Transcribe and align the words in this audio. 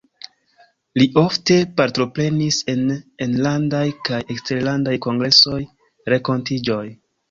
Li 1.01 1.05
ofte 1.23 1.57
partoprenis 1.81 2.59
en 2.75 2.83
enlandaj 3.29 3.85
kaj 4.11 4.25
eksterlandaj 4.39 5.01
kongresoj, 5.09 5.65
renkontiĝoj. 6.13 6.85